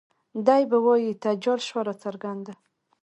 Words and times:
دے 0.45 0.59
به 0.69 0.77
وائي 0.85 1.11
تجال 1.23 1.59
شوه 1.67 1.81
راڅرګنده 1.87 2.53